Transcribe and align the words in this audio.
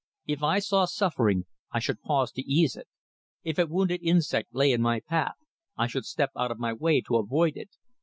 If 0.25 0.41
I 0.41 0.57
saw 0.57 0.85
suffering, 0.85 1.45
I 1.71 1.77
should 1.77 2.01
pause 2.01 2.31
to 2.31 2.41
ease 2.41 2.75
it. 2.75 2.87
If 3.43 3.59
a 3.59 3.67
wounded 3.67 4.01
insect 4.01 4.49
lay 4.51 4.71
in 4.71 4.81
my 4.81 4.99
path, 4.99 5.35
I 5.77 5.85
should 5.85 6.05
step 6.05 6.31
out 6.35 6.49
of 6.49 6.57
my 6.57 6.73
way 6.73 7.01
to 7.01 7.17
avoid 7.17 7.55
it. 7.55 7.69